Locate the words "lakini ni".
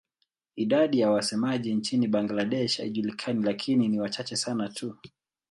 3.45-3.99